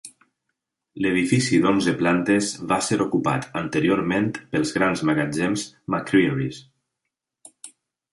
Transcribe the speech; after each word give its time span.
L'edifici 1.05 1.57
d'onze 1.65 1.91
plantes 1.99 2.47
va 2.71 2.77
ser 2.87 2.97
ocupat 3.05 3.45
anteriorment 3.61 4.31
pels 4.55 4.73
grans 4.79 5.05
magatzems 5.11 5.67
McCreery's. 5.95 6.63